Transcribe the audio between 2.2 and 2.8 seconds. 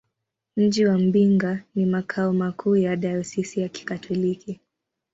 makuu